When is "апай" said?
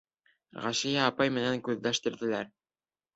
1.07-1.33